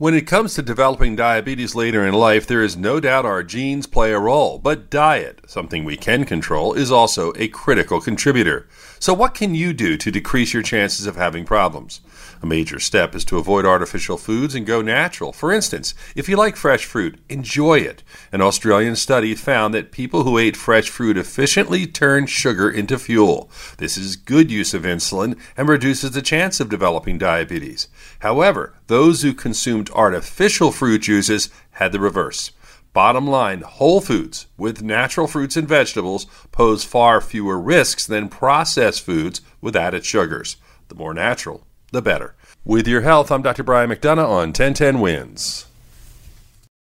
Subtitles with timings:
[0.00, 3.86] When it comes to developing diabetes later in life, there is no doubt our genes
[3.86, 8.66] play a role, but diet, something we can control, is also a critical contributor.
[8.98, 12.00] So, what can you do to decrease your chances of having problems?
[12.42, 15.34] A major step is to avoid artificial foods and go natural.
[15.34, 18.02] For instance, if you like fresh fruit, enjoy it.
[18.32, 23.50] An Australian study found that people who ate fresh fruit efficiently turned sugar into fuel.
[23.76, 27.88] This is good use of insulin and reduces the chance of developing diabetes.
[28.20, 32.50] However, those who consumed artificial fruit juices had the reverse.
[32.92, 39.02] Bottom line, whole foods with natural fruits and vegetables pose far fewer risks than processed
[39.02, 40.56] foods with added sugars.
[40.88, 42.34] The more natural, the better.
[42.64, 43.62] With your health, I'm Dr.
[43.62, 45.66] Brian McDonough on 1010 Wins.